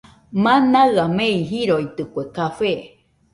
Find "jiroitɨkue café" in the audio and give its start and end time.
1.49-2.71